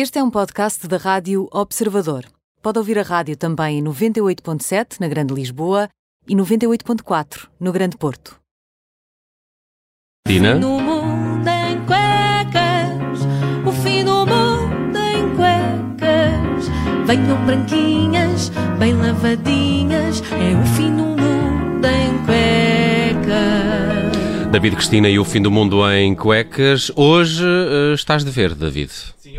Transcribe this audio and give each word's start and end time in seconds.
Este 0.00 0.20
é 0.20 0.22
um 0.22 0.30
podcast 0.30 0.86
da 0.86 0.96
Rádio 0.96 1.48
Observador. 1.50 2.24
Pode 2.62 2.78
ouvir 2.78 3.00
a 3.00 3.02
rádio 3.02 3.36
também 3.36 3.80
em 3.80 3.82
98.7 3.82 5.00
na 5.00 5.08
Grande 5.08 5.34
Lisboa 5.34 5.88
e 6.28 6.36
98.4 6.36 7.48
no 7.58 7.72
Grande 7.72 7.96
Porto. 7.96 8.38
Tina? 10.24 10.54
No 10.54 10.80
mundo 10.80 11.48
em 11.48 11.84
cuecas, 11.84 13.26
o 13.66 13.72
fim 13.82 14.04
do 14.04 14.24
mundo 14.24 14.96
em 14.96 15.34
cuecas. 15.34 16.68
Venham 17.04 17.44
branquinhas, 17.44 18.50
bem 18.78 18.94
lavadinhas, 18.94 20.22
é 20.30 20.62
o 20.62 20.64
fim 20.76 20.94
do 20.94 21.06
mundo 21.06 21.84
em 21.84 22.24
cuecas. 22.24 24.18
David 24.52 24.76
Cristina 24.76 25.08
e 25.08 25.18
o 25.18 25.24
fim 25.24 25.42
do 25.42 25.50
mundo 25.50 25.90
em 25.90 26.14
cuecas. 26.14 26.92
Hoje 26.94 27.44
eh, 27.44 27.94
estás 27.94 28.24
de 28.24 28.30
verde, 28.30 28.60
David. 28.60 28.92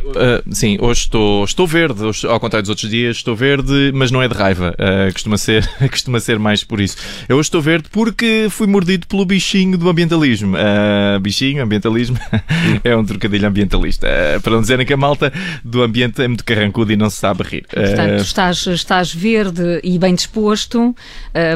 Uh, 0.09 0.43
sim, 0.53 0.77
hoje 0.79 1.01
estou, 1.01 1.43
estou 1.43 1.67
verde, 1.67 2.03
hoje, 2.03 2.25
ao 2.27 2.39
contrário 2.39 2.63
dos 2.63 2.69
outros 2.69 2.89
dias, 2.89 3.17
estou 3.17 3.35
verde, 3.35 3.91
mas 3.93 4.11
não 4.11 4.21
é 4.21 4.27
de 4.27 4.33
raiva. 4.33 4.75
Uh, 4.79 5.13
costuma, 5.13 5.37
ser, 5.37 5.67
costuma 5.89 6.19
ser 6.19 6.39
mais 6.39 6.63
por 6.63 6.81
isso. 6.81 6.97
Eu 7.27 7.37
hoje 7.37 7.47
estou 7.47 7.61
verde 7.61 7.87
porque 7.91 8.47
fui 8.49 8.67
mordido 8.67 9.07
pelo 9.07 9.25
bichinho 9.25 9.77
do 9.77 9.89
ambientalismo. 9.89 10.55
Uh, 10.55 11.19
bichinho, 11.19 11.63
ambientalismo, 11.63 12.17
é 12.83 12.95
um 12.95 13.05
trocadilho 13.05 13.47
ambientalista. 13.47 14.07
para 14.41 14.53
não 14.53 14.61
dizerem 14.61 14.85
que 14.85 14.93
a 14.93 14.97
malta 14.97 15.31
do 15.63 15.81
ambiente 15.81 16.21
é 16.21 16.27
muito 16.27 16.43
carrancudo 16.43 16.91
e 16.91 16.95
não 16.95 17.09
se 17.09 17.17
sabe 17.17 17.43
rir. 17.43 17.65
Portanto, 17.67 18.21
estás, 18.21 18.65
estás 18.67 19.13
verde 19.13 19.79
e 19.83 19.97
bem 19.97 20.15
disposto 20.15 20.95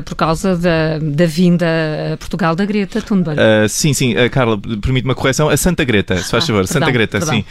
por 0.06 0.16
causa 0.16 0.56
da, 0.56 1.00
da 1.00 1.26
vinda 1.26 1.66
a 2.14 2.18
Portugal 2.18 2.56
da 2.56 2.66
Greta 2.66 3.02
Thunberg. 3.02 3.40
sim, 3.70 3.94
sim, 3.94 4.14
Carla, 4.32 4.58
permite 4.58 5.06
uma 5.06 5.16
correção. 5.16 5.50
A 5.50 5.58
Santa 5.58 5.84
Greta, 5.84 6.18
se 6.18 6.30
faz 6.30 6.44
ah, 6.44 6.48
favor, 6.48 6.66
perdão, 6.66 6.74
Santa 6.74 6.92
Greta, 6.92 7.20
perdão. 7.20 7.36
sim. 7.36 7.46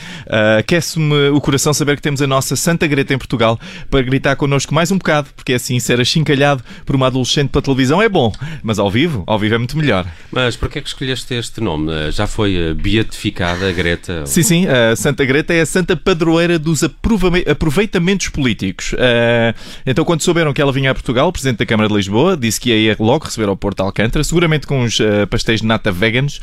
Aquece-me 0.93 1.29
o 1.31 1.41
coração 1.41 1.73
saber 1.73 1.97
que 1.97 2.03
temos 2.03 2.21
a 2.21 2.27
nossa 2.27 2.55
Santa 2.57 2.87
Greta 2.87 3.15
em 3.15 3.19
Portugal 3.19 3.59
para 3.89 4.03
gritar 4.03 4.37
connosco 4.37 4.75
mais 4.75 4.91
um 4.91 4.99
bocado, 4.99 5.29
porque 5.35 5.53
é 5.53 5.55
assim, 5.55 5.79
ser 5.81 6.01
achincalhado 6.01 6.63
por 6.85 6.95
uma 6.95 7.07
adolescente 7.07 7.51
para 7.51 7.61
a 7.61 7.63
televisão 7.63 8.03
é 8.03 8.09
bom, 8.09 8.33
mas 8.63 8.79
ao 8.79 8.91
vivo, 8.91 9.23
ao 9.27 9.39
vivo 9.39 9.55
é 9.55 9.59
muito 9.59 9.77
melhor. 9.79 10.07
Mas 10.31 10.57
porquê 10.57 10.81
é 10.81 10.83
que 10.83 10.89
escolheste 10.89 11.35
este 11.35 11.61
nome? 11.61 12.11
Já 12.11 12.27
foi 12.27 12.57
eh, 12.57 12.75
beatificada 12.75 13.69
a 13.69 13.73
Greta? 13.73 14.27
Sim, 14.27 14.43
sim, 14.43 14.67
a 14.67 14.95
Santa 14.97 15.25
Greta 15.25 15.55
é 15.55 15.61
a 15.61 15.67
santa 15.67 15.97
padroeira 15.97 16.59
dos 16.59 16.83
aproveitamentos 16.83 18.29
políticos. 18.29 18.95
Eh, 18.99 19.55
então, 19.87 20.05
quando 20.05 20.21
souberam 20.21 20.53
que 20.53 20.61
ela 20.61 20.73
vinha 20.73 20.91
a 20.91 20.95
Portugal, 20.95 21.29
o 21.29 21.33
Presidente 21.33 21.59
da 21.59 21.67
Câmara 21.67 21.89
de 21.89 21.95
Lisboa 21.95 22.37
disse 22.37 22.61
que 22.61 22.71
ia 22.71 22.97
logo 22.99 23.25
receber 23.25 23.49
ao 23.49 23.57
Porto 23.57 23.81
Alcântara, 23.81 24.23
seguramente 24.25 24.67
com 24.67 24.83
uns 24.83 25.01
eh, 25.01 25.27
pastéis 25.27 25.61
de 25.61 25.67
nata 25.67 25.91
veganos. 25.91 26.41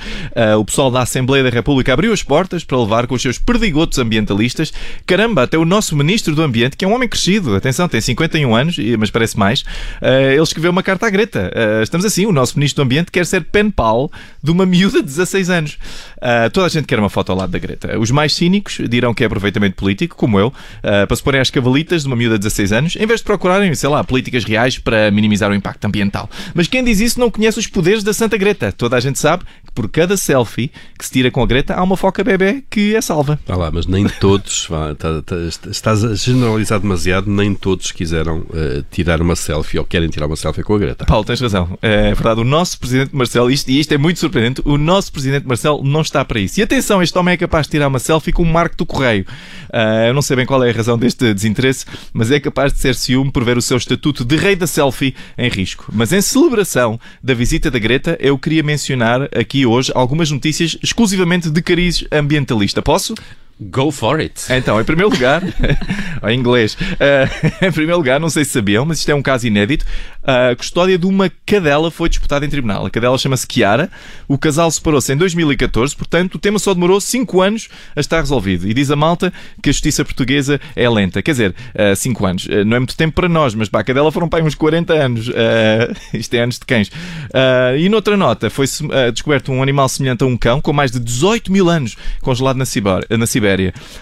O 0.57 0.65
pessoal 0.65 0.89
da 0.89 1.01
Assembleia 1.01 1.43
da 1.43 1.49
República 1.49 1.93
abriu 1.93 2.13
as 2.13 2.23
portas 2.23 2.63
para 2.63 2.79
levar 2.79 3.05
com 3.05 3.15
os 3.15 3.21
seus 3.21 3.37
perdigotos 3.37 3.99
ambientais 3.99 4.29
ambientalistas. 4.39 4.73
Caramba, 5.05 5.43
até 5.43 5.57
o 5.57 5.65
nosso 5.65 5.95
Ministro 5.95 6.33
do 6.33 6.41
Ambiente, 6.41 6.77
que 6.77 6.85
é 6.85 6.87
um 6.87 6.93
homem 6.93 7.07
crescido, 7.07 7.55
atenção, 7.55 7.87
tem 7.87 7.99
51 7.99 8.55
anos, 8.55 8.77
mas 8.97 9.09
parece 9.11 9.37
mais, 9.37 9.61
uh, 9.61 10.31
ele 10.31 10.41
escreveu 10.41 10.71
uma 10.71 10.81
carta 10.81 11.05
à 11.05 11.09
Greta. 11.09 11.51
Uh, 11.53 11.83
estamos 11.83 12.05
assim, 12.05 12.25
o 12.25 12.31
nosso 12.31 12.57
Ministro 12.57 12.83
do 12.83 12.85
Ambiente 12.85 13.11
quer 13.11 13.25
ser 13.25 13.43
pen 13.43 13.69
pal 13.69 14.11
de 14.41 14.51
uma 14.51 14.65
miúda 14.65 14.99
de 15.01 15.07
16 15.07 15.49
anos. 15.49 15.77
Uh, 16.17 16.49
toda 16.51 16.65
a 16.65 16.69
gente 16.69 16.85
quer 16.85 16.99
uma 16.99 17.09
foto 17.09 17.31
ao 17.31 17.37
lado 17.37 17.51
da 17.51 17.59
Greta. 17.59 17.99
Os 17.99 18.11
mais 18.11 18.33
cínicos 18.33 18.77
dirão 18.89 19.13
que 19.13 19.23
é 19.23 19.27
aproveitamento 19.27 19.75
político, 19.75 20.15
como 20.15 20.39
eu, 20.39 20.53
para 20.81 21.15
se 21.15 21.23
porem 21.23 21.41
às 21.41 21.49
cavalitas 21.49 22.03
de 22.03 22.07
uma 22.07 22.15
miúda 22.15 22.35
de 22.35 22.43
16 22.43 22.71
anos, 22.71 22.95
em 22.95 23.05
vez 23.05 23.19
de 23.19 23.25
procurarem, 23.25 23.73
sei 23.75 23.89
lá, 23.89 24.03
políticas 24.03 24.43
reais 24.43 24.77
para 24.77 25.11
minimizar 25.11 25.51
o 25.51 25.55
impacto 25.55 25.85
ambiental. 25.85 26.29
Mas 26.53 26.67
quem 26.67 26.83
diz 26.83 26.99
isso 26.99 27.19
não 27.19 27.29
conhece 27.29 27.59
os 27.59 27.67
poderes 27.67 28.03
da 28.03 28.13
Santa 28.13 28.37
Greta. 28.37 28.71
Toda 28.71 28.95
a 28.95 28.99
gente 28.99 29.19
sabe 29.19 29.43
que 29.65 29.71
por 29.73 29.89
cada 29.89 30.17
selfie 30.17 30.71
que 30.97 31.05
se 31.05 31.11
tira 31.11 31.31
com 31.31 31.41
a 31.41 31.45
Greta 31.45 31.75
há 31.75 31.83
uma 31.83 31.97
foca 31.97 32.23
bebê 32.23 32.63
que 32.69 32.95
é 32.95 33.01
salva. 33.01 33.39
Ah 33.47 33.55
lá, 33.55 33.71
mas 33.71 33.85
nem 33.85 34.07
todos, 34.07 34.28
vá, 34.69 34.93
tá, 34.95 35.21
tá, 35.21 35.35
estás 35.69 36.03
a 36.03 36.13
generalizar 36.13 36.79
demasiado, 36.79 37.29
nem 37.29 37.53
todos 37.53 37.91
quiseram 37.91 38.39
uh, 38.39 38.83
tirar 38.91 39.21
uma 39.21 39.35
selfie 39.35 39.79
ou 39.79 39.85
querem 39.85 40.09
tirar 40.09 40.27
uma 40.27 40.35
selfie 40.35 40.63
com 40.63 40.75
a 40.75 40.77
Greta. 40.77 41.05
Paulo, 41.05 41.25
tens 41.25 41.41
razão. 41.41 41.77
É 41.81 42.13
verdade, 42.13 42.41
o 42.41 42.43
nosso 42.43 42.79
presidente 42.79 43.15
Marcelo, 43.15 43.49
isto, 43.49 43.69
e 43.69 43.79
isto 43.79 43.93
é 43.93 43.97
muito 43.97 44.19
surpreendente, 44.19 44.61
o 44.65 44.77
nosso 44.77 45.11
presidente 45.11 45.47
Marcelo 45.47 45.83
não 45.83 46.01
está 46.01 46.23
para 46.23 46.39
isso. 46.39 46.59
E 46.59 46.63
atenção, 46.63 47.01
este 47.01 47.17
homem 47.17 47.33
é 47.33 47.37
capaz 47.37 47.65
de 47.65 47.71
tirar 47.71 47.87
uma 47.87 47.99
selfie 47.99 48.31
com 48.31 48.43
o 48.43 48.45
Marco 48.45 48.77
do 48.77 48.85
Correio. 48.85 49.25
Uh, 49.69 50.07
eu 50.07 50.13
não 50.13 50.21
sei 50.21 50.35
bem 50.35 50.45
qual 50.45 50.63
é 50.63 50.69
a 50.69 50.73
razão 50.73 50.97
deste 50.97 51.33
desinteresse, 51.33 51.85
mas 52.13 52.31
é 52.31 52.39
capaz 52.39 52.73
de 52.73 52.79
ser 52.79 52.95
ciúme 52.95 53.31
por 53.31 53.43
ver 53.43 53.57
o 53.57 53.61
seu 53.61 53.77
estatuto 53.77 54.23
de 54.23 54.35
rei 54.35 54.55
da 54.55 54.67
selfie 54.67 55.15
em 55.37 55.49
risco. 55.49 55.85
Mas 55.93 56.13
em 56.13 56.21
celebração 56.21 56.99
da 57.23 57.33
visita 57.33 57.71
da 57.71 57.79
Greta, 57.79 58.17
eu 58.19 58.37
queria 58.37 58.63
mencionar 58.63 59.23
aqui 59.35 59.65
hoje 59.65 59.91
algumas 59.95 60.29
notícias 60.31 60.77
exclusivamente 60.83 61.49
de 61.49 61.61
cariz 61.61 62.03
ambientalista. 62.11 62.81
Posso? 62.81 63.15
Go 63.61 63.91
for 63.91 64.21
it. 64.21 64.41
Então, 64.49 64.79
em 64.79 64.85
primeiro 64.85 65.11
lugar, 65.11 65.43
em 66.29 66.39
inglês, 66.39 66.75
uh, 66.75 67.27
em 67.65 67.71
primeiro 67.73 67.97
lugar, 67.97 68.17
não 68.17 68.29
sei 68.29 68.45
se 68.45 68.51
sabiam, 68.51 68.85
mas 68.85 68.99
isto 68.99 69.09
é 69.09 69.15
um 69.15 69.21
caso 69.21 69.45
inédito. 69.45 69.85
A 70.23 70.55
custódia 70.55 70.97
de 70.97 71.05
uma 71.05 71.29
cadela 71.45 71.89
foi 71.89 72.07
disputada 72.07 72.45
em 72.45 72.49
tribunal. 72.49 72.85
A 72.85 72.89
cadela 72.89 73.17
chama-se 73.17 73.47
Kiara. 73.47 73.89
O 74.27 74.37
casal 74.37 74.69
separou-se 74.69 75.11
em 75.11 75.17
2014, 75.17 75.95
portanto, 75.95 76.35
o 76.35 76.39
tema 76.39 76.59
só 76.59 76.73
demorou 76.73 77.01
5 77.01 77.41
anos 77.41 77.67
a 77.95 77.99
estar 77.99 78.19
resolvido. 78.19 78.67
E 78.67 78.73
diz 78.73 78.91
a 78.91 78.95
malta 78.95 79.33
que 79.61 79.69
a 79.69 79.73
justiça 79.73 80.05
portuguesa 80.05 80.61
é 80.75 80.87
lenta. 80.89 81.21
Quer 81.21 81.31
dizer, 81.31 81.55
5 81.97 82.23
uh, 82.23 82.27
anos. 82.27 82.45
Uh, 82.45 82.63
não 82.65 82.77
é 82.77 82.79
muito 82.79 82.95
tempo 82.95 83.15
para 83.15 83.27
nós, 83.27 83.55
mas 83.55 83.67
para 83.67 83.81
a 83.81 83.83
cadela 83.83 84.11
foram 84.11 84.29
para 84.29 84.43
uns 84.43 84.55
40 84.55 84.93
anos. 84.93 85.29
isto 86.13 86.33
é 86.33 86.39
anos 86.39 86.59
de 86.59 86.65
cães. 86.65 86.91
e 87.77 87.89
noutra 87.89 88.15
nota, 88.15 88.49
foi 88.49 88.65
descoberto 89.11 89.51
um 89.51 89.61
animal 89.63 89.89
semelhante 89.89 90.23
a 90.23 90.27
um 90.27 90.37
cão, 90.37 90.61
com 90.61 90.71
mais 90.71 90.91
de 90.91 90.99
18 90.99 91.51
mil 91.51 91.69
anos, 91.69 91.97
congelado 92.21 92.57
na 92.57 92.65
Sibéria. 92.65 93.48
Sibéria. 93.48 93.48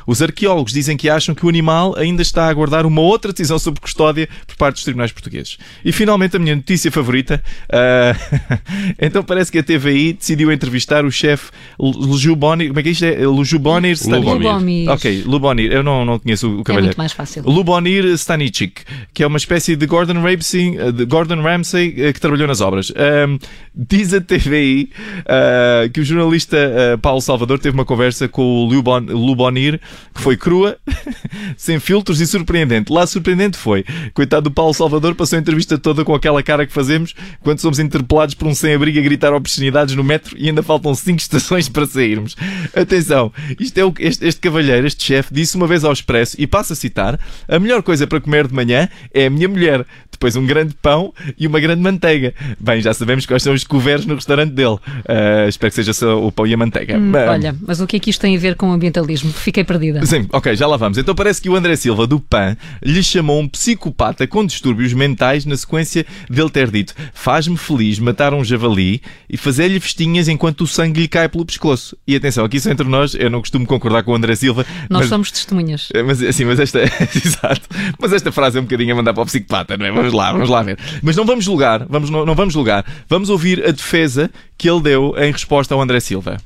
Os 0.06 0.22
arqueólogos 0.22 0.74
dizem 0.74 0.98
que 0.98 1.10
acham 1.10 1.34
que 1.34 1.46
o 1.46 1.50
animal 1.50 1.96
ainda 1.98 2.22
está 2.22 2.46
a 2.46 2.50
aguardar 2.50 2.86
uma 2.86 3.02
outra 3.02 3.32
decisão 3.32 3.60
sobre 3.60 3.82
custódia 3.82 4.28
por 4.46 4.56
parte 4.56 4.76
dos 4.76 4.84
tribunais 4.84 5.12
portugueses. 5.12 5.58
E 5.84 5.92
finalmente 5.92 6.36
a 6.36 6.40
minha 6.40 6.56
notícia 6.56 6.92
favorita. 6.92 7.44
Uh... 7.70 8.58
então 9.00 9.24
parece 9.24 9.52
que 9.52 9.60
a 9.60 9.64
TVI 9.64 10.14
decidiu 10.14 10.52
entrevistar 10.52 11.06
o 11.06 11.12
chefe 11.12 11.52
Lujubonir. 11.80 12.68
Como 12.70 12.80
é 12.80 12.84
que 12.84 12.90
é 12.90 12.92
isto 12.92 13.06
é? 13.06 13.26
Lujubonir 13.26 13.94
Stanicic. 13.94 14.90
Ok, 14.90 15.24
Lubonir. 15.26 15.72
Eu 15.72 15.84
não, 15.84 16.06
não 16.06 16.20
conheço 16.20 16.48
o 16.60 16.64
cavalheiro. 16.64 16.88
É 16.88 16.90
muito 16.90 16.98
mais 16.98 17.14
fácil. 17.14 17.44
Lubonir 17.46 18.06
Stanicic, 18.14 18.82
que 19.14 19.24
é 19.24 19.28
uma 19.28 19.38
espécie 19.38 19.76
de 19.76 19.86
Gordon 19.86 20.22
Ramsay, 20.22 20.78
de 20.94 21.06
Gordon 21.06 21.42
Ramsay 21.42 21.96
eh, 21.98 22.14
que 22.14 22.20
trabalhou 22.20 22.48
nas 22.48 22.62
obras. 22.62 22.92
Um, 22.92 23.38
diz 23.76 24.14
a 24.14 24.22
TVI 24.22 24.90
uh, 25.22 25.90
que 25.92 26.02
o 26.02 26.04
jornalista 26.04 26.58
uh, 26.58 26.98
Paulo 26.98 27.22
Salvador 27.22 27.60
teve 27.60 27.76
uma 27.76 27.86
conversa 27.86 28.28
com 28.28 28.42
o 28.42 28.66
Lubon, 28.66 29.02
Bonir, 29.38 29.80
que 30.14 30.22
foi 30.22 30.36
crua, 30.36 30.78
sem 31.56 31.80
filtros 31.80 32.20
e 32.20 32.28
surpreendente. 32.28 32.92
Lá 32.92 33.08
surpreendente 33.08 33.58
foi. 33.58 33.86
Coitado 34.14 34.50
do 34.50 34.52
Paulo 34.52 34.74
Salvador, 34.74 35.16
passou 35.16 35.38
a 35.38 35.40
entrevista 35.40 35.78
toda 35.78 36.04
com 36.04 36.14
aquela 36.14 36.44
cara 36.44 36.66
que 36.66 36.74
fazemos 36.74 37.14
quando 37.42 37.60
somos 37.60 37.80
interpelados 37.80 38.36
por 38.36 38.48
um 38.48 38.56
sem-abrigo 38.56 39.00
a 39.00 39.02
gritar 39.02 39.34
obscenidades 39.34 39.96
no 39.96 40.04
metro 40.04 40.36
e 40.38 40.50
ainda 40.50 40.64
faltam 40.64 40.94
5 40.94 41.18
estações 41.22 41.70
para 41.70 41.86
sairmos. 41.86 42.36
Atenção, 42.76 43.32
isto 43.60 43.78
é 43.78 43.86
o, 43.86 43.94
este, 44.00 44.26
este 44.26 44.42
cavalheiro, 44.42 44.88
este 44.88 45.04
chefe, 45.04 45.34
disse 45.34 45.56
uma 45.56 45.68
vez 45.68 45.84
ao 45.84 45.94
Expresso, 45.94 46.36
e 46.40 46.48
passo 46.48 46.74
a 46.74 46.76
citar: 46.76 47.20
a 47.48 47.60
melhor 47.60 47.84
coisa 47.84 48.08
para 48.08 48.20
comer 48.20 48.48
de 48.48 48.54
manhã 48.54 48.90
é 49.14 49.28
a 49.28 49.30
minha 49.30 49.48
mulher. 49.48 49.86
Depois 50.12 50.36
um 50.36 50.48
grande 50.48 50.74
pão 50.82 51.14
e 51.38 51.46
uma 51.46 51.60
grande 51.60 51.80
manteiga. 51.82 52.34
Bem, 52.60 52.82
já 52.82 52.92
sabemos 52.92 53.28
quais 53.28 53.44
são 53.44 53.54
os 53.54 53.64
couverts 53.64 54.08
no 54.08 54.16
restaurante 54.16 54.52
dele. 54.52 54.76
Uh, 54.76 55.48
espero 55.48 55.70
que 55.70 55.76
seja 55.76 55.94
só 55.94 56.26
o 56.26 56.32
pão 56.32 56.48
e 56.48 56.54
a 56.56 56.58
manteiga. 56.58 56.98
Hum, 56.98 57.12
olha, 57.14 57.56
mas 57.62 57.80
o 57.80 57.86
que 57.86 57.98
é 57.98 58.00
que 58.00 58.10
isto 58.10 58.22
tem 58.22 58.36
a 58.36 58.40
ver 58.40 58.56
com 58.56 58.70
o 58.70 58.72
ambientalismo? 58.72 59.27
Fiquei 59.28 59.64
perdida. 59.64 60.06
Sim, 60.06 60.28
ok, 60.32 60.56
já 60.56 60.68
lá 60.68 60.78
vamos. 60.78 60.98
Então 60.98 61.16
parece 61.16 61.42
que 61.42 61.50
o 61.50 61.56
André 61.56 61.76
Silva 61.76 62.08
do 62.08 62.20
PAN 62.20 62.58
lhe 62.84 63.02
chamou 63.04 63.40
um 63.40 63.48
psicopata 63.48 64.28
com 64.28 64.46
distúrbios 64.46 64.94
mentais 64.94 65.46
na 65.46 65.56
sequência 65.56 66.06
dele 66.30 66.50
ter 66.50 66.70
dito: 66.72 66.94
Faz-me 67.14 67.58
feliz 67.58 68.00
matar 68.00 68.34
um 68.34 68.44
javali 68.44 69.02
e 69.30 69.38
fazer-lhe 69.38 69.80
festinhas 69.80 70.28
enquanto 70.28 70.62
o 70.62 70.68
sangue 70.68 71.02
lhe 71.02 71.08
cai 71.08 71.28
pelo 71.30 71.46
pescoço. 71.46 71.98
E 72.08 72.16
atenção, 72.16 72.46
aqui 72.46 72.60
só 72.60 72.70
entre 72.70 72.88
nós, 72.88 73.16
eu 73.16 73.30
não 73.30 73.40
costumo 73.40 73.66
concordar 73.66 74.04
com 74.04 74.12
o 74.12 74.16
André 74.16 74.36
Silva. 74.36 74.66
Nós 74.90 75.02
mas... 75.02 75.10
somos 75.10 75.32
testemunhas. 75.32 75.90
É, 75.94 76.04
mas 76.04 76.22
assim, 76.22 76.46
mas 76.46 76.60
esta. 76.60 76.80
Exato. 77.16 77.62
Mas 78.00 78.14
esta 78.14 78.32
frase 78.32 78.58
é 78.58 78.62
um 78.62 78.64
bocadinho 78.64 78.94
a 78.94 78.96
mandar 78.96 79.14
para 79.14 79.24
o 79.24 79.26
psicopata, 79.26 79.78
não 79.78 79.86
é? 79.86 79.92
Vamos 79.92 80.14
lá, 80.14 80.32
vamos 80.32 80.50
lá 80.50 80.62
ver. 80.62 80.78
Mas 81.02 81.16
não 81.16 81.26
vamos 81.26 81.46
julgar, 81.46 81.86
vamos, 81.90 82.10
não, 82.10 82.26
não 82.26 82.36
vamos 82.36 82.54
julgar. 82.54 82.86
Vamos 83.10 83.30
ouvir 83.30 83.66
a 83.66 83.72
defesa 83.72 84.30
que 84.58 84.70
ele 84.70 84.82
deu 84.82 85.16
em 85.18 85.32
resposta 85.32 85.74
ao 85.74 85.82
André 85.82 86.00
Silva. 86.00 86.38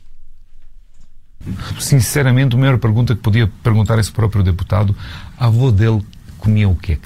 Sinceramente, 1.79 2.55
a 2.55 2.59
maior 2.59 2.77
pergunta 2.77 3.15
que 3.15 3.21
podia 3.21 3.51
perguntar 3.63 3.99
esse 3.99 4.11
próprio 4.11 4.43
deputado, 4.43 4.95
a 5.37 5.47
avô 5.47 5.71
dele 5.71 6.01
comia 6.37 6.69
o 6.69 6.75
quê? 6.75 6.99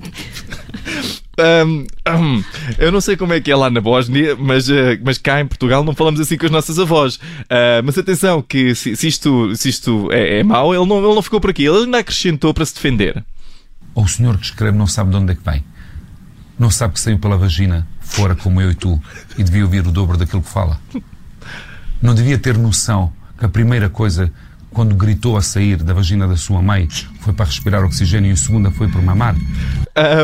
Um, 1.40 1.86
um, 2.06 2.44
eu 2.78 2.92
não 2.92 3.00
sei 3.00 3.16
como 3.16 3.32
é 3.32 3.40
que 3.40 3.50
é 3.50 3.56
lá 3.56 3.70
na 3.70 3.80
Bósnia, 3.80 4.36
mas, 4.36 4.68
uh, 4.68 4.98
mas 5.02 5.16
cá 5.16 5.40
em 5.40 5.46
Portugal 5.46 5.82
não 5.82 5.94
falamos 5.94 6.20
assim 6.20 6.36
com 6.36 6.44
as 6.44 6.52
nossas 6.52 6.78
avós. 6.78 7.16
Uh, 7.16 7.80
mas 7.82 7.96
atenção, 7.96 8.42
que 8.42 8.74
se, 8.74 8.94
se 8.94 9.08
isto, 9.08 9.56
se 9.56 9.70
isto 9.70 10.12
é, 10.12 10.40
é 10.40 10.42
mau, 10.42 10.74
ele 10.74 10.84
não, 10.84 10.98
ele 10.98 11.14
não 11.14 11.22
ficou 11.22 11.40
por 11.40 11.48
aqui, 11.48 11.64
ele 11.64 11.84
ainda 11.84 11.98
acrescentou 11.98 12.52
para 12.52 12.66
se 12.66 12.74
defender. 12.74 13.24
Ou 13.94 14.04
o 14.04 14.08
senhor 14.08 14.36
que 14.36 14.44
escreve 14.44 14.76
não 14.76 14.86
sabe 14.86 15.10
de 15.10 15.16
onde 15.16 15.32
é 15.32 15.34
que 15.34 15.42
vem. 15.42 15.64
Não 16.58 16.70
sabe 16.70 16.92
que 16.92 17.00
saiu 17.00 17.18
pela 17.18 17.38
vagina, 17.38 17.88
fora 18.00 18.36
como 18.36 18.60
eu 18.60 18.70
e 18.70 18.74
tu, 18.74 19.00
e 19.38 19.42
devia 19.42 19.64
ouvir 19.64 19.86
o 19.86 19.90
dobro 19.90 20.18
daquilo 20.18 20.42
que 20.42 20.50
fala. 20.50 20.78
Não 22.02 22.14
devia 22.14 22.38
ter 22.38 22.58
noção 22.58 23.12
que 23.40 23.46
a 23.46 23.48
primeira 23.48 23.88
coisa 23.88 24.30
quando 24.72 24.94
gritou 24.94 25.36
a 25.36 25.42
sair 25.42 25.76
da 25.76 25.92
vagina 25.92 26.28
da 26.28 26.36
sua 26.36 26.62
mãe, 26.62 26.88
foi 27.20 27.32
para 27.32 27.46
respirar 27.46 27.84
oxigênio 27.84 28.30
e 28.30 28.32
a 28.32 28.36
segunda 28.36 28.70
foi 28.70 28.86
por 28.88 29.02
mamar? 29.02 29.34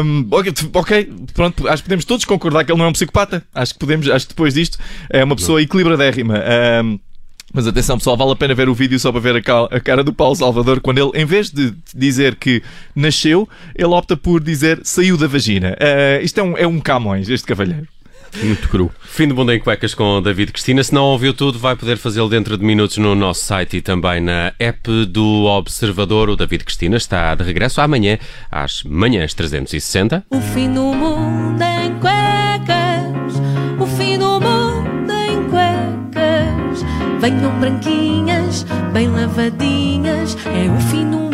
Um, 0.05 0.29
ok, 0.31 0.53
ok, 0.73 1.13
pronto, 1.35 1.69
acho 1.69 1.83
que 1.83 1.89
podemos 1.89 2.05
todos 2.05 2.25
concordar 2.25 2.65
que 2.65 2.71
ele 2.71 2.79
não 2.79 2.87
é 2.87 2.89
um 2.89 2.93
psicopata. 2.93 3.43
Acho 3.55 3.73
que 3.73 3.81
podemos, 3.81 4.09
acho 4.09 4.27
que 4.27 4.35
depois 4.35 4.55
disto 4.55 4.79
é 5.11 5.25
uma 5.25 5.35
pessoa 5.35 5.61
equilibradérrima. 5.61 6.41
Um, 6.85 7.01
mas 7.53 7.67
atenção, 7.67 7.97
pessoal, 7.97 8.17
vale 8.17 8.33
a 8.33 8.37
pena 8.37 8.55
ver 8.55 8.69
o 8.69 8.75
vídeo 8.75 8.99
só 9.01 9.11
para 9.11 9.21
ver 9.21 9.37
a, 9.37 9.81
cara 9.81 10.05
do 10.05 10.13
Paulo 10.13 10.37
Salvador 10.37 10.81
quando 10.81 10.99
ele, 10.99 11.23
em 11.23 11.25
vez 11.25 11.51
de 11.51 11.75
dizer 11.95 12.37
que 12.37 12.63
nasceu, 12.95 13.49
ele 13.75 13.89
opta 13.89 14.17
por 14.17 14.43
dizer 14.43 14.81
saiu 14.85 15.17
da 15.17 15.27
vagina. 15.27 15.77
Ah, 15.81 16.21
isto 16.23 16.39
é 16.39 16.43
um, 16.43 16.57
é 16.57 16.67
um 16.67 16.79
Camões, 16.79 17.29
este 17.29 17.47
cavalheiro. 17.47 17.89
Muito 18.43 18.69
cru. 18.69 18.91
Fim 19.03 19.29
de 19.29 19.35
Bunda 19.35 19.55
em 19.55 19.61
Cuecas 19.61 19.95
com 19.95 20.21
David 20.21 20.53
Cristina. 20.53 20.83
Se 20.83 20.93
não 20.93 21.05
ouviu 21.05 21.33
tudo, 21.33 21.59
vai 21.59 21.75
poder 21.75 21.97
fazê-lo 21.97 22.29
dentro 22.29 22.57
de 22.57 22.65
minutos 22.65 22.99
no 22.99 23.15
nosso 23.15 23.45
site 23.45 23.79
e 23.79 23.81
também 23.81 24.21
na 24.21 24.53
app 24.59 25.07
do 25.07 25.45
Observador. 25.45 26.29
O 26.29 26.37
David 26.37 26.65
Cristina 26.65 26.97
está 26.97 27.35
de 27.35 27.45
regresso 27.45 27.81
amanhã, 27.81 28.19
às 28.51 28.83
manhãs 28.83 29.33
360. 29.35 30.25
O 30.31 30.41
fim 30.41 30.73
do 30.73 30.83
mundo 30.83 31.63
em 31.63 31.99
cuecas, 31.99 33.35
o 33.79 33.87
fim 33.97 34.19
do 34.19 34.41
mundo 34.41 35.13
em 35.13 35.49
cuecas. 35.49 36.85
Venham 37.21 37.59
branquinhas, 37.59 38.65
bem 38.93 39.09
lavadinhas, 39.09 40.37
é 40.47 40.71
o 40.71 40.81
fim 40.91 41.11
do 41.11 41.26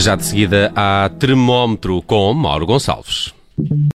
Já 0.00 0.16
de 0.16 0.24
seguida 0.24 0.72
há 0.74 1.10
Termómetro 1.18 2.00
com 2.00 2.32
Mauro 2.32 2.64
Gonçalves. 2.64 3.34